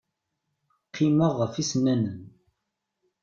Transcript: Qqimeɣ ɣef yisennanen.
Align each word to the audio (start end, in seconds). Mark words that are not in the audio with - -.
Qqimeɣ 0.87 1.31
ɣef 1.39 1.53
yisennanen. 1.55 2.21